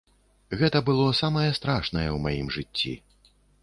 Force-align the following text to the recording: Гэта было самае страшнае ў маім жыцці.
Гэта 0.61 0.81
было 0.87 1.05
самае 1.21 1.45
страшнае 1.59 2.09
ў 2.09 2.17
маім 2.27 2.47
жыцці. 2.61 3.01